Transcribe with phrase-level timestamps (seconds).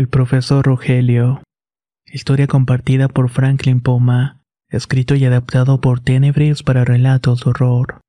[0.00, 1.42] El profesor Rogelio.
[2.06, 4.40] Historia compartida por Franklin Poma.
[4.70, 8.00] Escrito y adaptado por Tenebris para relatos de horror.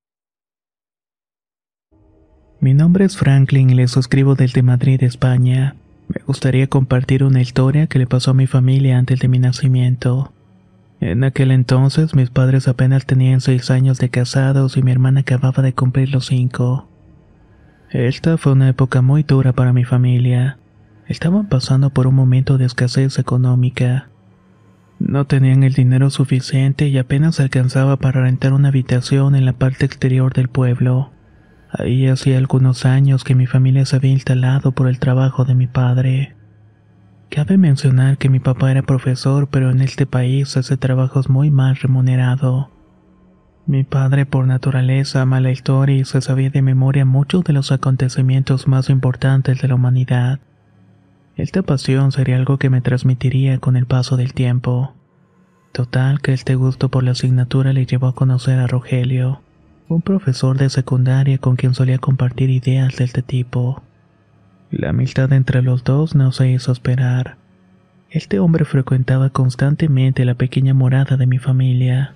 [2.61, 5.75] Mi nombre es Franklin y les escribo desde Madrid, España.
[6.07, 10.31] Me gustaría compartir una historia que le pasó a mi familia antes de mi nacimiento.
[11.01, 15.61] En aquel entonces mis padres apenas tenían seis años de casados y mi hermana acababa
[15.61, 16.87] de cumplir los cinco.
[17.89, 20.57] Esta fue una época muy dura para mi familia.
[21.11, 24.07] Estaban pasando por un momento de escasez económica.
[24.97, 29.85] No tenían el dinero suficiente y apenas alcanzaba para rentar una habitación en la parte
[29.85, 31.11] exterior del pueblo.
[31.69, 35.67] Ahí hacía algunos años que mi familia se había instalado por el trabajo de mi
[35.67, 36.37] padre.
[37.29, 41.51] Cabe mencionar que mi papá era profesor, pero en este país ese trabajo es muy
[41.51, 42.71] mal remunerado.
[43.65, 47.73] Mi padre por naturaleza ama la historia y se sabía de memoria muchos de los
[47.73, 50.39] acontecimientos más importantes de la humanidad.
[51.37, 54.93] Esta pasión sería algo que me transmitiría con el paso del tiempo.
[55.71, 59.41] Total que este gusto por la asignatura le llevó a conocer a Rogelio,
[59.87, 63.81] un profesor de secundaria con quien solía compartir ideas de este tipo.
[64.69, 67.37] La amistad entre los dos no se hizo esperar.
[68.09, 72.13] Este hombre frecuentaba constantemente la pequeña morada de mi familia.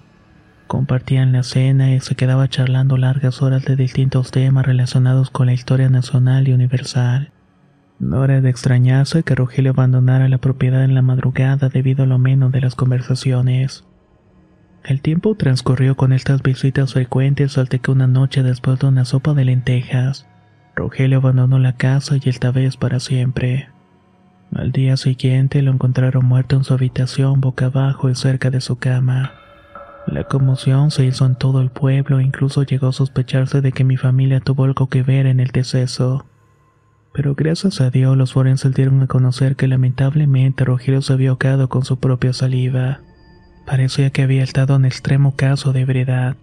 [0.67, 5.53] Compartían la cena y se quedaba charlando largas horas de distintos temas relacionados con la
[5.53, 7.31] historia nacional y universal.
[7.99, 12.17] No era de extrañarse que Rogelio abandonara la propiedad en la madrugada debido a lo
[12.17, 13.85] menos de las conversaciones.
[14.83, 19.33] El tiempo transcurrió con estas visitas frecuentes hasta que una noche después de una sopa
[19.33, 20.27] de lentejas,
[20.75, 23.69] Rogelio abandonó la casa y esta vez para siempre.
[24.53, 28.77] Al día siguiente lo encontraron muerto en su habitación boca abajo y cerca de su
[28.77, 29.31] cama.
[30.05, 33.85] La conmoción se hizo en todo el pueblo e incluso llegó a sospecharse de que
[33.85, 36.25] mi familia tuvo algo que ver en el deceso
[37.15, 41.69] pero gracias a Dios los forenses dieron a conocer que lamentablemente Rogelio se había ahogado
[41.69, 42.99] con su propia saliva.
[43.65, 46.35] Parecía que había estado en extremo caso de ebriedad.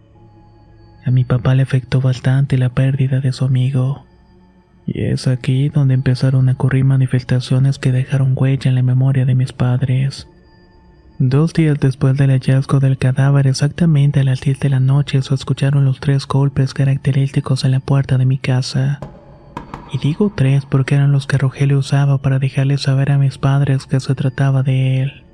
[1.05, 4.07] A mi papá le afectó bastante la pérdida de su amigo.
[4.87, 9.35] Y es aquí donde empezaron a ocurrir manifestaciones que dejaron huella en la memoria de
[9.35, 10.27] mis padres.
[11.19, 15.35] Dos días después del hallazgo del cadáver, exactamente a las 10 de la noche, se
[15.35, 19.01] escucharon los tres golpes característicos en la puerta de mi casa.
[19.93, 23.87] Y digo tres porque eran los que Rogelio usaba para dejarle saber a mis padres
[23.87, 25.25] que se trataba de él.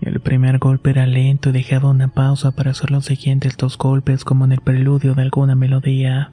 [0.00, 4.24] El primer golpe era lento y dejaba una pausa para hacer los siguientes dos golpes
[4.24, 6.32] como en el preludio de alguna melodía.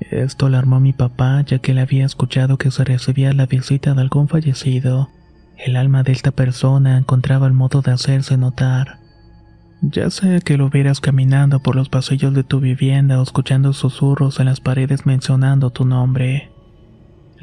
[0.00, 3.94] Esto alarmó a mi papá ya que él había escuchado que se recibía la visita
[3.94, 5.10] de algún fallecido.
[5.56, 8.98] El alma de esta persona encontraba el modo de hacerse notar.
[9.80, 14.40] Ya sea que lo vieras caminando por los pasillos de tu vivienda o escuchando susurros
[14.40, 16.53] en las paredes mencionando tu nombre.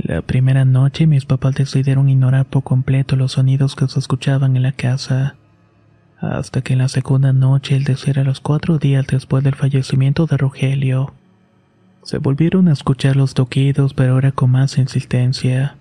[0.04, 4.64] La primera noche mis papás decidieron ignorar por completo los sonidos que se escuchaban en
[4.64, 5.36] la casa.
[6.20, 10.26] Hasta que en la segunda noche, el decir a los cuatro días después del fallecimiento
[10.26, 11.14] de Rogelio,
[12.02, 15.76] se volvieron a escuchar los toquidos, pero ahora con más insistencia.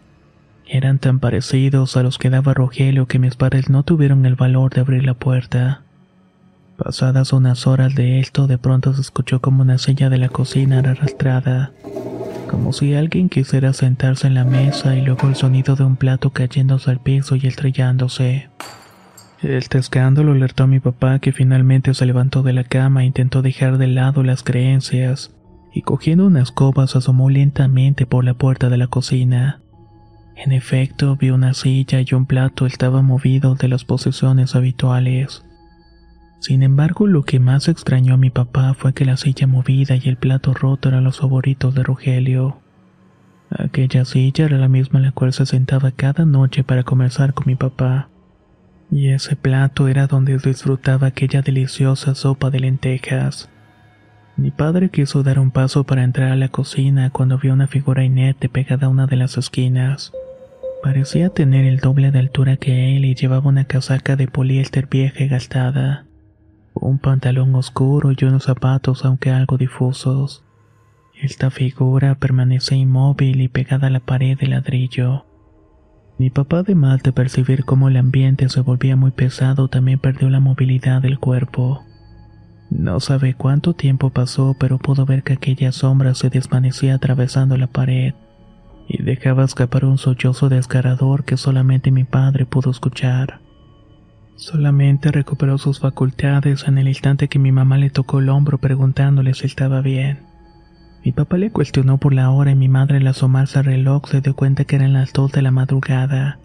[0.67, 4.75] Eran tan parecidos a los que daba Rogelio que mis padres no tuvieron el valor
[4.75, 5.81] de abrir la puerta.
[6.77, 10.81] Pasadas unas horas de esto, de pronto se escuchó como una silla de la cocina
[10.81, 11.73] arrastrada
[12.51, 16.31] como si alguien quisiera sentarse en la mesa y luego el sonido de un plato
[16.31, 18.49] cayéndose al piso y estrellándose.
[19.41, 23.41] Este escándalo alertó a mi papá que finalmente se levantó de la cama e intentó
[23.41, 25.33] dejar de lado las creencias,
[25.73, 29.63] y cogiendo una escoba se asomó lentamente por la puerta de la cocina.
[30.35, 35.45] En efecto, vio una silla y un plato estaban movidos de las posiciones habituales.
[36.41, 40.09] Sin embargo, lo que más extrañó a mi papá fue que la silla movida y
[40.09, 42.61] el plato roto eran los favoritos de Rogelio.
[43.51, 47.47] Aquella silla era la misma en la cual se sentaba cada noche para conversar con
[47.47, 48.09] mi papá.
[48.91, 53.51] Y ese plato era donde disfrutaba aquella deliciosa sopa de lentejas.
[54.37, 58.03] Mi padre quiso dar un paso para entrar a la cocina cuando vio una figura
[58.03, 60.13] inerte pegada a una de las esquinas.
[60.83, 65.23] Parecía tener el doble de altura que él y llevaba una casaca de poliéster vieja
[65.23, 66.07] y gastada,
[66.81, 70.43] un pantalón oscuro y unos zapatos aunque algo difusos.
[71.21, 75.27] Esta figura permanecía inmóvil y pegada a la pared de ladrillo.
[76.19, 80.41] Mi papá, además de percibir cómo el ambiente se volvía muy pesado, también perdió la
[80.41, 81.85] movilidad del cuerpo.
[82.71, 87.67] No sabe cuánto tiempo pasó, pero pudo ver que aquella sombra se desvanecía atravesando la
[87.67, 88.15] pared
[88.87, 93.41] y dejaba escapar un sollozo desgarrador que solamente mi padre pudo escuchar.
[94.41, 99.35] Solamente recuperó sus facultades en el instante que mi mamá le tocó el hombro preguntándole
[99.35, 100.21] si estaba bien.
[101.05, 104.23] Mi papá le cuestionó por la hora y mi madre al asomarse al reloj se
[104.23, 106.39] dio cuenta que eran las dos de la madrugada.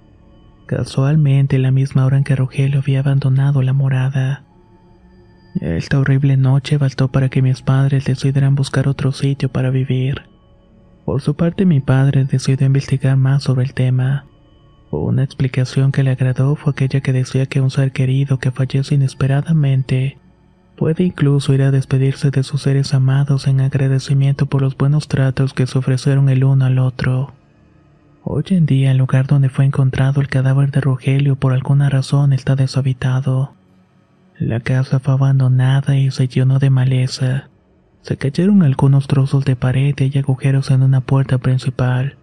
[0.66, 4.44] Casualmente la misma hora en que Rogelio había abandonado la morada.
[5.62, 10.24] Esta horrible noche bastó para que mis padres decidieran buscar otro sitio para vivir.
[11.06, 14.26] Por su parte mi padre decidió investigar más sobre el tema.
[14.92, 18.96] Una explicación que le agradó fue aquella que decía que un ser querido que fallece
[18.96, 20.18] inesperadamente
[20.76, 25.54] Puede incluso ir a despedirse de sus seres amados en agradecimiento por los buenos tratos
[25.54, 27.34] que se ofrecieron el uno al otro.
[28.24, 32.34] Hoy en día el lugar donde fue encontrado el cadáver de Rogelio por alguna razón
[32.34, 33.54] está deshabitado.
[34.38, 37.48] La casa fue abandonada y se llenó de maleza.
[38.02, 42.18] Se cayeron algunos trozos de pared y agujeros en una puerta principal.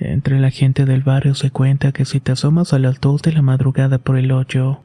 [0.00, 3.32] Entre la gente del barrio se cuenta que si te asomas a las dos de
[3.32, 4.80] la madrugada por el hoyo,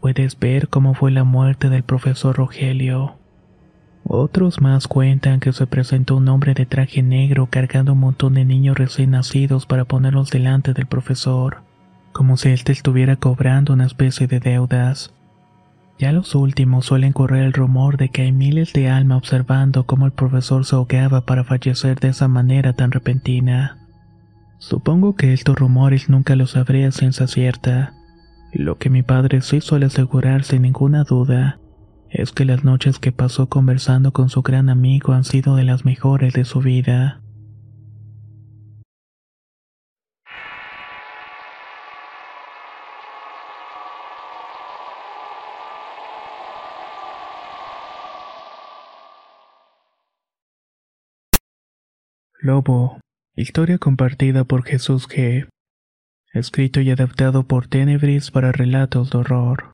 [0.00, 3.16] puedes ver cómo fue la muerte del profesor Rogelio.
[4.04, 8.44] Otros más cuentan que se presentó un hombre de traje negro cargando un montón de
[8.44, 11.62] niños recién nacidos para ponerlos delante del profesor,
[12.12, 15.12] como si él te estuviera cobrando una especie de deudas.
[15.98, 20.06] Ya los últimos suelen correr el rumor de que hay miles de almas observando cómo
[20.06, 23.83] el profesor se ahogaba para fallecer de esa manera tan repentina.
[24.66, 27.92] Supongo que estos rumores nunca los sabré a ciencia cierta,
[28.50, 31.60] lo que mi padre sí suele asegurar sin ninguna duda
[32.08, 35.84] es que las noches que pasó conversando con su gran amigo han sido de las
[35.84, 37.20] mejores de su vida.
[52.40, 53.03] Lobo,
[53.36, 55.48] historia compartida por Jesús G
[56.34, 59.73] escrito y adaptado por Tenebris para relatos de horror.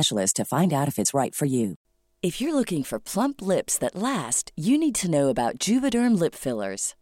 [0.33, 1.75] to find out if it's right for you.
[2.21, 6.35] If you're looking for plump lips that last, you need to know about Juvederm lip
[6.35, 6.95] fillers.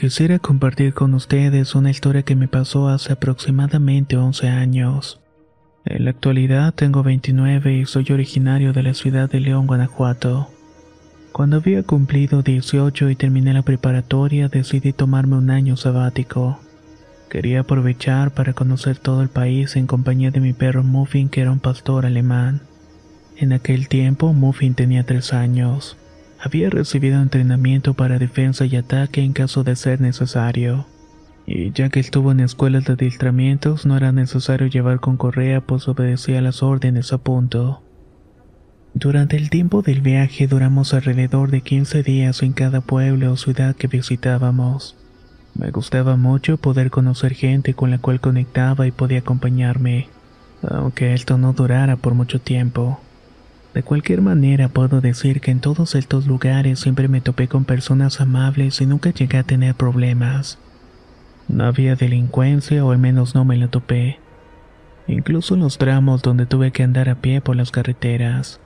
[0.00, 5.20] Quisiera compartir con ustedes una historia que me pasó hace aproximadamente 11 años.
[5.84, 10.48] En la actualidad tengo 29 y soy originario de la ciudad de León, Guanajuato.
[11.32, 16.58] Cuando había cumplido 18 y terminé la preparatoria, decidí tomarme un año sabático.
[17.28, 21.52] Quería aprovechar para conocer todo el país en compañía de mi perro Muffin, que era
[21.52, 22.62] un pastor alemán.
[23.36, 25.98] En aquel tiempo, Muffin tenía 3 años.
[26.42, 30.86] Había recibido entrenamiento para defensa y ataque en caso de ser necesario.
[31.46, 35.86] Y ya que estuvo en escuelas de adiestramientos, no era necesario llevar con correa, pues
[35.86, 37.82] obedecía las órdenes a punto.
[38.94, 43.76] Durante el tiempo del viaje duramos alrededor de 15 días en cada pueblo o ciudad
[43.76, 44.96] que visitábamos.
[45.54, 50.08] Me gustaba mucho poder conocer gente con la cual conectaba y podía acompañarme,
[50.62, 53.00] aunque esto no durara por mucho tiempo.
[53.74, 58.20] De cualquier manera puedo decir que en todos estos lugares siempre me topé con personas
[58.20, 60.58] amables y nunca llegué a tener problemas.
[61.46, 64.18] No había delincuencia o al menos no me la topé.
[65.06, 68.60] Incluso en los tramos donde tuve que andar a pie por las carreteras.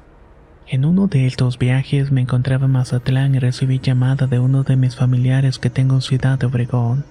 [0.67, 4.77] En uno de estos viajes me encontraba en Mazatlán y recibí llamada de uno de
[4.77, 7.05] mis familiares que tengo en Ciudad de Obregón.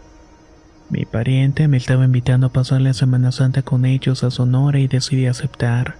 [0.89, 4.87] Mi pariente me estaba invitando a pasar la Semana Santa con ellos a Sonora y
[4.87, 5.95] decidí aceptar.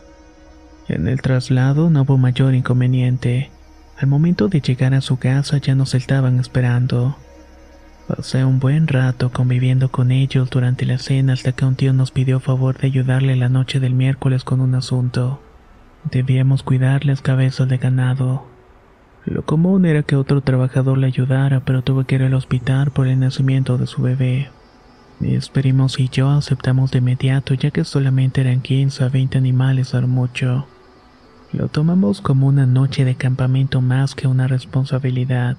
[0.88, 3.52] En el traslado no hubo mayor inconveniente.
[3.98, 7.16] Al momento de llegar a su casa ya nos estaban esperando.
[8.08, 12.12] Pasé un buen rato conviviendo con ellos durante la cena hasta que un tío nos
[12.12, 15.42] pidió favor de ayudarle la noche del miércoles con un asunto.
[16.12, 18.46] Debíamos cuidar las cabezas de ganado.
[19.26, 23.08] Lo común era que otro trabajador le ayudara, pero tuve que ir al hospital por
[23.08, 24.50] el nacimiento de su bebé.
[25.24, 25.50] Mis
[26.00, 30.68] y yo aceptamos de inmediato ya que solamente eran 15 a 20 animales al mucho.
[31.54, 35.56] Lo tomamos como una noche de campamento más que una responsabilidad.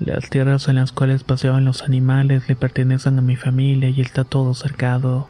[0.00, 4.24] Las tierras en las cuales paseaban los animales le pertenecen a mi familia y está
[4.24, 5.28] todo cercado.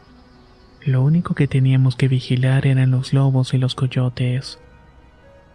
[0.83, 4.57] Lo único que teníamos que vigilar eran los lobos y los coyotes.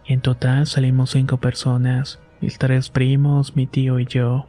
[0.05, 4.47] En total salimos cinco personas, mis tres primos, mi tío y yo.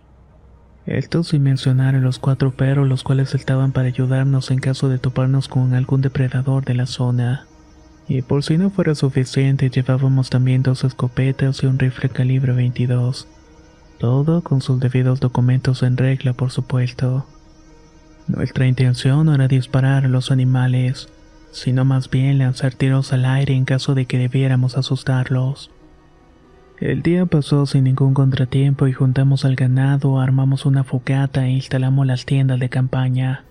[0.88, 4.98] Esto sin mencionar a los cuatro perros los cuales estaban para ayudarnos en caso de
[4.98, 7.46] toparnos con algún depredador de la zona.
[8.08, 13.28] Y por si no fuera suficiente llevábamos también dos escopetas y un rifle calibre 22.
[13.98, 17.26] Todo con sus debidos documentos en regla, por supuesto.
[18.26, 21.10] Nuestra intención no era disparar a los animales,
[21.52, 25.70] sino más bien lanzar tiros al aire en caso de que debiéramos asustarlos.
[26.80, 32.06] El día pasó sin ningún contratiempo y juntamos al ganado, armamos una fogata e instalamos
[32.06, 33.42] las tiendas de campaña.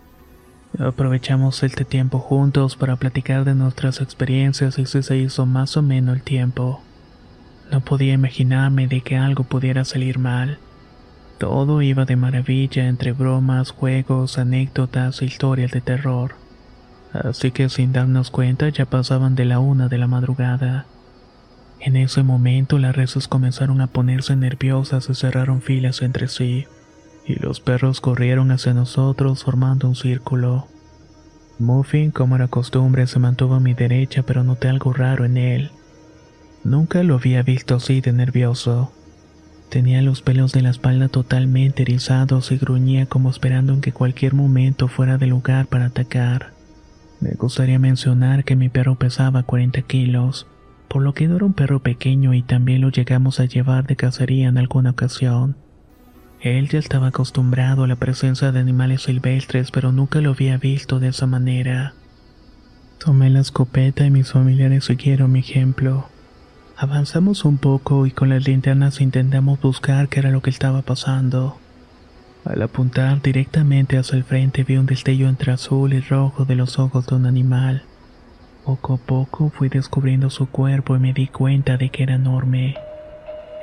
[0.79, 6.15] Aprovechamos este tiempo juntos para platicar de nuestras experiencias y se hizo más o menos
[6.15, 6.81] el tiempo.
[7.69, 10.59] No podía imaginarme de que algo pudiera salir mal.
[11.37, 16.35] Todo iba de maravilla entre bromas, juegos, anécdotas e historias de terror.
[17.11, 20.85] Así que sin darnos cuenta ya pasaban de la una de la madrugada.
[21.79, 26.65] En ese momento las reses comenzaron a ponerse nerviosas y cerraron filas entre sí,
[27.25, 30.67] y los perros corrieron hacia nosotros formando un círculo.
[31.59, 35.71] Muffin, como era costumbre, se mantuvo a mi derecha, pero noté algo raro en él.
[36.63, 38.91] Nunca lo había visto así de nervioso.
[39.69, 44.33] Tenía los pelos de la espalda totalmente erizados y gruñía como esperando en que cualquier
[44.33, 46.51] momento fuera de lugar para atacar.
[47.19, 50.47] Me gustaría mencionar que mi perro pesaba 40 kilos,
[50.87, 54.47] por lo que era un perro pequeño y también lo llegamos a llevar de cacería
[54.47, 55.55] en alguna ocasión.
[56.39, 60.99] Él ya estaba acostumbrado a la presencia de animales silvestres, pero nunca lo había visto
[60.99, 61.93] de esa manera.
[63.03, 66.07] Tomé la escopeta y mis familiares siguieron mi ejemplo.
[66.77, 71.57] Avanzamos un poco y con las linternas intentamos buscar qué era lo que estaba pasando.
[72.45, 76.77] Al apuntar directamente hacia el frente vi un destello entre azul y rojo de los
[76.77, 77.83] ojos de un animal.
[78.67, 82.75] Poco a poco fui descubriendo su cuerpo y me di cuenta de que era enorme.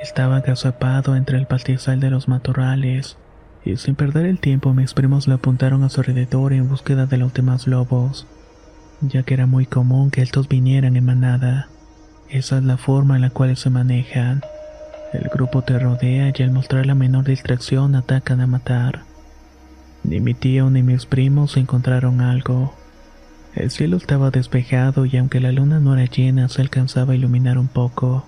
[0.01, 3.15] Estaba agazapado entre el pastizal de los matorrales,
[3.63, 7.17] y sin perder el tiempo mis primos le apuntaron a su alrededor en búsqueda de
[7.17, 8.25] los demás lobos,
[8.99, 11.67] ya que era muy común que estos vinieran en manada.
[12.27, 14.41] Esa es la forma en la cual se manejan.
[15.13, 19.03] El grupo te rodea y al mostrar la menor distracción atacan a matar.
[20.03, 22.73] Ni mi tío ni mis primos encontraron algo.
[23.55, 27.57] El cielo estaba despejado y aunque la luna no era llena se alcanzaba a iluminar
[27.57, 28.25] un poco.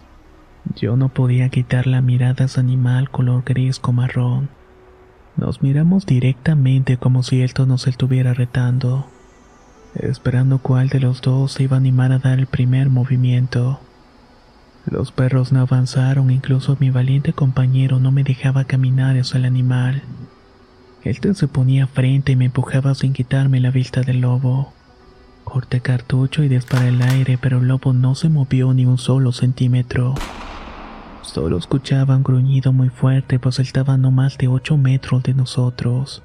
[0.75, 4.49] Yo no podía quitar la mirada a ese animal color gris con marrón.
[5.35, 9.07] Nos miramos directamente como si esto nos estuviera retando,
[9.95, 13.81] esperando cuál de los dos se iba a animar a dar el primer movimiento.
[14.89, 20.03] Los perros no avanzaron, incluso mi valiente compañero no me dejaba caminar hacia el animal.
[21.03, 24.73] Este se ponía frente y me empujaba sin quitarme la vista del lobo.
[25.49, 29.31] Corté cartucho y disparé el aire, pero el lobo no se movió ni un solo
[29.31, 30.13] centímetro.
[31.21, 36.21] Solo escuchaba un gruñido muy fuerte, pues estaba no más de 8 metros de nosotros.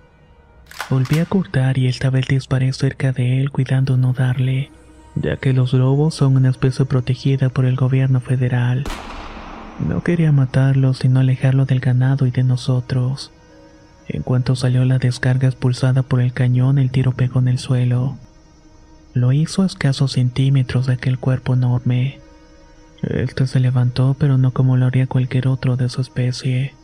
[0.90, 4.72] Volví a cortar y esta vez disparé cerca de él, cuidando no darle
[5.14, 8.82] ya que los lobos son una especie protegida por el gobierno federal.
[9.86, 13.30] No quería matarlo, sino alejarlo del ganado y de nosotros.
[14.08, 18.16] En cuanto salió la descarga expulsada por el cañón, el tiro pegó en el suelo.
[19.14, 22.18] Lo hizo a escasos centímetros de aquel cuerpo enorme.
[23.02, 26.74] Este se levantó, pero no como lo haría cualquier otro de su especie.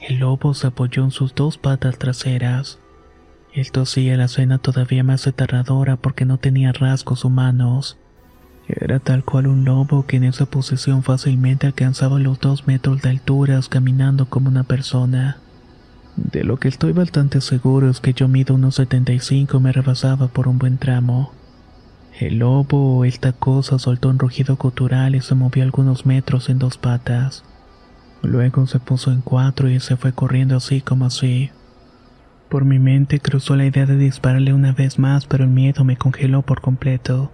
[0.00, 2.80] El lobo se apoyó en sus dos patas traseras.
[3.52, 7.98] Esto hacía la escena todavía más aterradora porque no tenía rasgos humanos.
[8.66, 13.10] Era tal cual un lobo que en esa posición fácilmente alcanzaba los dos metros de
[13.10, 15.36] altura caminando como una persona.
[16.16, 20.26] De lo que estoy bastante seguro es que yo mido unos 75 y me rebasaba
[20.26, 21.32] por un buen tramo.
[22.18, 26.60] El lobo o esta cosa soltó un rugido gutural y se movió algunos metros en
[26.60, 27.42] dos patas.
[28.22, 31.50] Luego se puso en cuatro y se fue corriendo así como así.
[32.48, 35.96] Por mi mente cruzó la idea de dispararle una vez más, pero el miedo me
[35.96, 37.32] congeló por completo.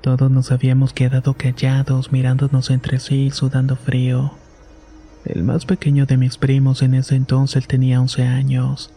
[0.00, 4.32] Todos nos habíamos quedado callados, mirándonos entre sí, sudando frío.
[5.24, 8.92] El más pequeño de mis primos en ese entonces tenía 11 años.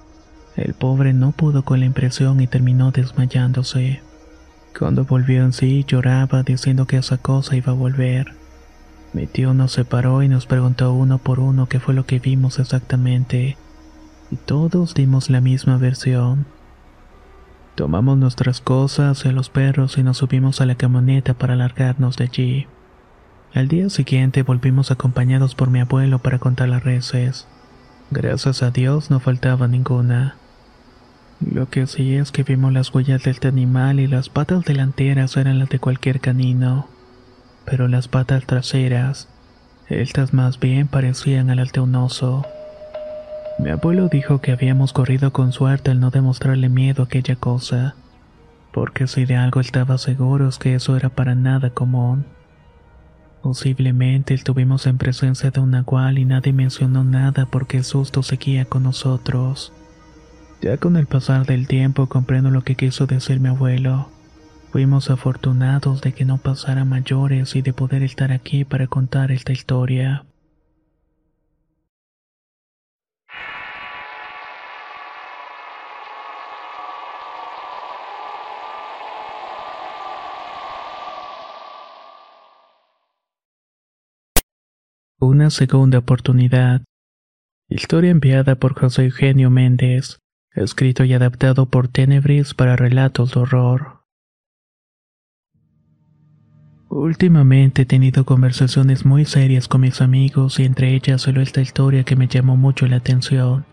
[0.55, 4.01] El pobre no pudo con la impresión y terminó desmayándose.
[4.77, 8.33] Cuando volvió en sí lloraba diciendo que esa cosa iba a volver.
[9.13, 12.59] Mi tío nos separó y nos preguntó uno por uno qué fue lo que vimos
[12.59, 13.57] exactamente
[14.31, 16.45] y todos dimos la misma versión.
[17.75, 22.23] Tomamos nuestras cosas y los perros y nos subimos a la camioneta para largarnos de
[22.25, 22.67] allí.
[23.53, 27.47] Al día siguiente volvimos acompañados por mi abuelo para contar las reces.
[28.09, 30.35] Gracias a Dios no faltaba ninguna.
[31.41, 35.35] Lo que sí es que vimos las huellas de este animal y las patas delanteras
[35.37, 36.87] eran las de cualquier canino,
[37.65, 39.27] pero las patas traseras,
[39.89, 42.45] estas más bien parecían al de un oso.
[43.57, 47.95] Mi abuelo dijo que habíamos corrido con suerte al no demostrarle miedo a aquella cosa,
[48.71, 52.25] porque si de algo estaba seguro es que eso era para nada común.
[53.41, 58.65] Posiblemente estuvimos en presencia de un nahual y nadie mencionó nada porque el susto seguía
[58.65, 59.73] con nosotros.
[60.61, 64.09] Ya con el pasar del tiempo comprendo lo que quiso decir mi abuelo.
[64.71, 69.53] Fuimos afortunados de que no pasara mayores y de poder estar aquí para contar esta
[69.53, 70.23] historia.
[85.19, 86.83] Una segunda oportunidad.
[87.67, 90.19] Historia enviada por José Eugenio Méndez.
[90.53, 94.01] Escrito y adaptado por Tenebris para relatos de horror.
[96.89, 102.03] Últimamente he tenido conversaciones muy serias con mis amigos y entre ellas solo esta historia
[102.03, 103.65] que me llamó mucho la atención.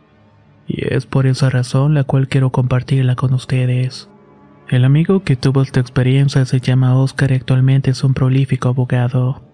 [0.68, 4.08] Y es por esa razón la cual quiero compartirla con ustedes.
[4.68, 9.47] El amigo que tuvo esta experiencia se llama Oscar y actualmente es un prolífico abogado.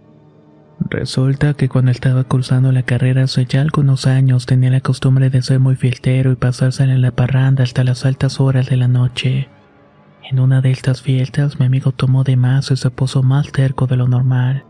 [0.81, 5.43] Resulta que cuando estaba cursando la carrera hace ya algunos años tenía la costumbre de
[5.43, 9.49] ser muy filtero y pasarse en la parranda hasta las altas horas de la noche.
[10.31, 13.87] En una de estas fiestas mi amigo tomó de más y se puso más terco
[13.87, 14.65] de lo normal.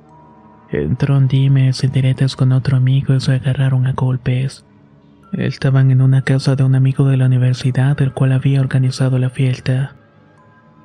[0.71, 4.65] Entró en dimes y diretas con otro amigo y se agarraron a golpes.
[5.33, 9.31] Estaban en una casa de un amigo de la universidad del cual había organizado la
[9.31, 9.97] fiesta.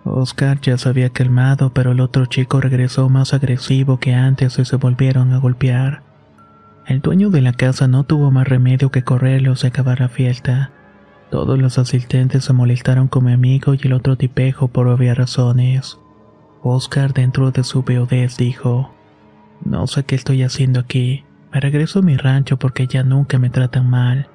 [0.04, 4.66] Oscar ya se había calmado, pero el otro chico regresó más agresivo que antes y
[4.66, 6.04] se volvieron a golpear.
[6.88, 10.72] El dueño de la casa no tuvo más remedio que correrlos y acabar la fiesta.
[11.30, 16.00] Todos los asistentes se molestaron con mi amigo y el otro tipejo por obvias razones.
[16.64, 18.92] Oscar, dentro de su beodez, dijo:
[19.64, 21.24] No sé qué estoy haciendo aquí.
[21.54, 24.28] Me regreso a mi rancho porque ya nunca me tratan mal.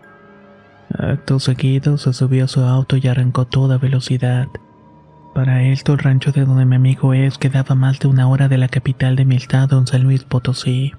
[0.96, 4.46] Acto seguido se subió a su auto y arrancó toda velocidad.
[5.34, 8.56] Para esto, el rancho de donde mi amigo es quedaba más de una hora de
[8.56, 10.92] la capital de mi estado, en San Luis Potosí.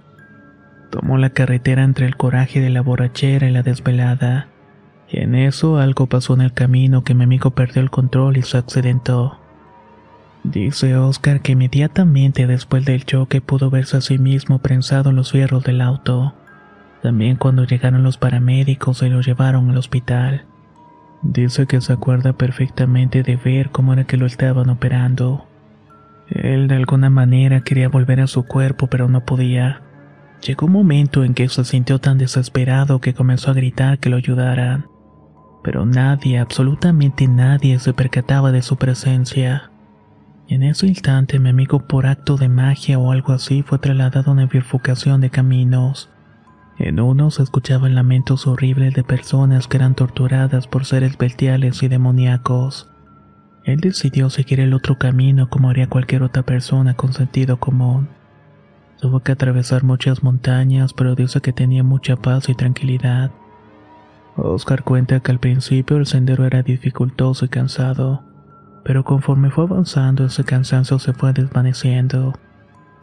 [0.91, 4.49] Tomó la carretera entre el coraje de la borrachera y la desvelada.
[5.09, 8.41] Y en eso algo pasó en el camino que mi amigo perdió el control y
[8.41, 9.39] se accidentó.
[10.43, 15.31] Dice Oscar que inmediatamente después del choque pudo verse a sí mismo prensado en los
[15.31, 16.33] fierros del auto.
[17.01, 20.43] También cuando llegaron los paramédicos se lo llevaron al hospital.
[21.27, 25.47] Dice que se acuerda perfectamente de ver cómo era que lo estaban operando.
[26.29, 29.81] Él de alguna manera quería volver a su cuerpo pero no podía.
[30.45, 34.17] Llegó un momento en que se sintió tan desesperado que comenzó a gritar que lo
[34.17, 34.85] ayudaran.
[35.63, 39.71] Pero nadie, absolutamente nadie se percataba de su presencia.
[40.47, 44.33] En ese instante mi amigo por acto de magia o algo así fue trasladado a
[44.35, 46.11] una bifurcación de caminos.
[46.77, 51.87] En uno se escuchaban lamentos horribles de personas que eran torturadas por seres bestiales y
[51.87, 52.89] demoníacos.
[53.63, 58.09] Él decidió seguir el otro camino como haría cualquier otra persona con sentido común.
[58.99, 63.31] Tuvo que atravesar muchas montañas, pero dice que tenía mucha paz y tranquilidad.
[64.35, 68.23] Oscar cuenta que al principio el sendero era dificultoso y cansado,
[68.83, 72.33] pero conforme fue avanzando ese cansancio se fue desvaneciendo.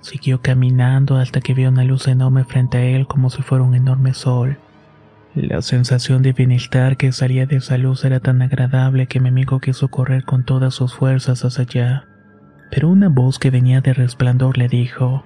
[0.03, 3.75] Siguió caminando hasta que vio una luz enorme frente a él como si fuera un
[3.75, 4.59] enorme sol.
[5.35, 9.61] La sensación de bienestar que salía de esa luz era tan agradable que mi amigo
[9.61, 12.05] quiso correr con todas sus fuerzas hacia allá.
[12.71, 15.25] Pero una voz que venía de resplandor le dijo,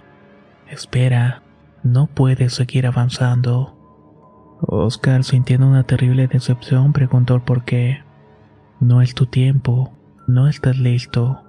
[0.68, 1.42] Espera,
[1.82, 3.72] no puedes seguir avanzando.
[4.60, 8.02] Oscar, sintiendo una terrible decepción, preguntó por qué.
[8.78, 9.92] No es tu tiempo,
[10.26, 11.45] no estás listo.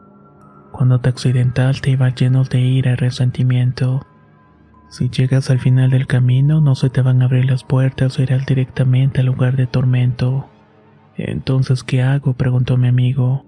[0.71, 4.05] Cuando te accidentaste ibas lleno de ira y resentimiento.
[4.89, 8.23] Si llegas al final del camino no se te van a abrir las puertas o
[8.23, 10.49] irás directamente al lugar de tormento.
[11.17, 12.33] Entonces, ¿qué hago?
[12.33, 13.45] preguntó mi amigo.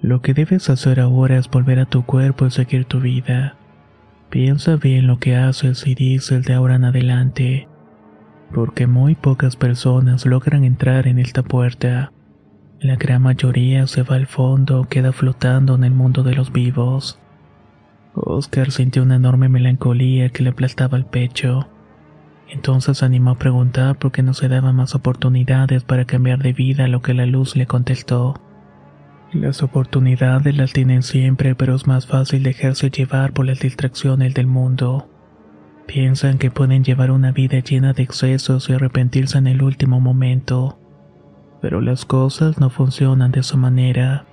[0.00, 3.56] Lo que debes hacer ahora es volver a tu cuerpo y seguir tu vida.
[4.30, 7.68] Piensa bien lo que haces y dices de ahora en adelante,
[8.52, 12.12] porque muy pocas personas logran entrar en esta puerta.
[12.84, 17.18] La gran mayoría se va al fondo queda flotando en el mundo de los vivos.
[18.12, 21.66] Oscar sintió una enorme melancolía que le aplastaba el pecho.
[22.46, 26.84] Entonces animó a preguntar por qué no se daban más oportunidades para cambiar de vida,
[26.84, 28.34] a lo que la luz le contestó.
[29.32, 34.46] Las oportunidades las tienen siempre, pero es más fácil dejarse llevar por las distracciones del
[34.46, 35.08] mundo.
[35.86, 40.80] Piensan que pueden llevar una vida llena de excesos y arrepentirse en el último momento
[41.64, 44.26] pero las cosas no funcionan de esa manera.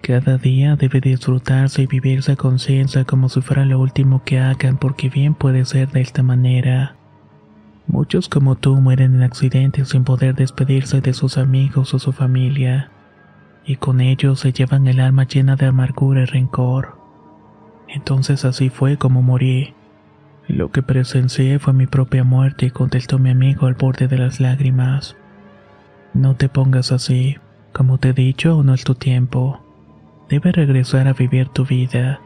[0.00, 4.76] Cada día debe disfrutarse y vivirse a conciencia como si fuera lo último que hagan
[4.76, 6.94] porque bien puede ser de esta manera.
[7.88, 12.92] Muchos como tú mueren en accidentes sin poder despedirse de sus amigos o su familia,
[13.64, 16.96] y con ellos se llevan el alma llena de amargura y rencor.
[17.88, 19.74] Entonces así fue como morí.
[20.46, 25.16] Lo que presencié fue mi propia muerte, contestó mi amigo al borde de las lágrimas.
[26.16, 27.36] No te pongas así.
[27.74, 29.60] Como te he dicho, no es tu tiempo.
[30.30, 32.20] Debes regresar a vivir tu vida.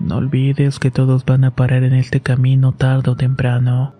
[0.00, 3.92] No olvides que todos van a parar en este camino tarde o temprano.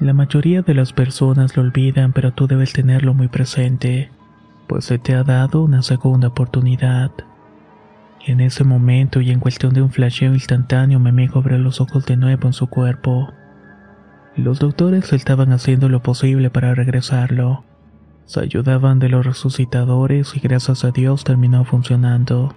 [0.00, 4.10] La mayoría de las personas lo olvidan, pero tú debes tenerlo muy presente,
[4.66, 7.10] pues se te ha dado una segunda oportunidad.
[8.26, 12.16] En ese momento y en cuestión de un flasheo instantáneo, mi amigo los ojos de
[12.16, 13.28] nuevo en su cuerpo.
[14.36, 17.62] Los doctores estaban haciendo lo posible para regresarlo
[18.26, 22.54] se ayudaban de los resucitadores y gracias a Dios terminó funcionando.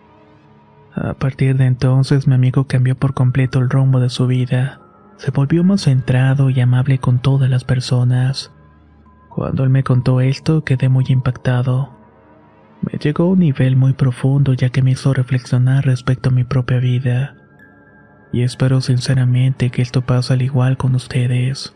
[0.96, 4.82] A partir de entonces mi amigo cambió por completo el rumbo de su vida.
[5.18, 8.52] Se volvió más centrado y amable con todas las personas.
[9.30, 11.92] Cuando él me contó esto quedé muy impactado.
[12.82, 16.46] Me llegó a un nivel muy profundo ya que me hizo reflexionar respecto a mi
[16.46, 17.36] propia vida.
[18.32, 21.76] Y espero sinceramente que esto pase al igual con ustedes.